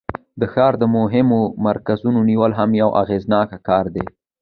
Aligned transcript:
د 0.39 0.41
ښار 0.53 0.73
د 0.81 0.83
مهم 0.97 1.29
مرکز 1.67 1.99
نیول 2.29 2.51
هم 2.59 2.69
یو 2.81 2.89
اغیزناک 3.01 3.49
کار 3.67 3.85
دی. 3.95 4.05